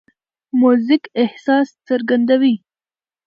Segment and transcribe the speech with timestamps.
[0.61, 2.55] موزیک احساس څرګندوي.